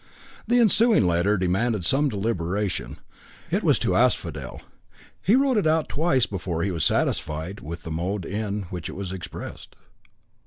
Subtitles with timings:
[0.47, 2.97] The ensuing letter demanded some deliberation.
[3.51, 4.63] It was to Asphodel.
[5.21, 8.93] He wrote it out twice before he was satisfied with the mode in which it
[8.95, 9.75] was expressed.